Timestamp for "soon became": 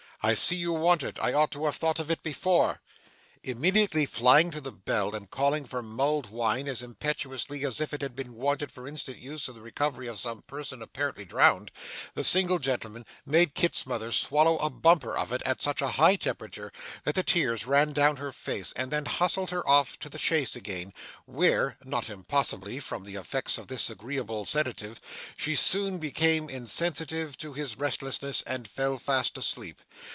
25.55-26.47